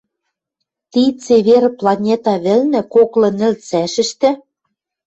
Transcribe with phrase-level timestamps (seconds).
[0.91, 4.29] ти цевер планета вӹлнӹ коклы нӹл цӓшӹштӹ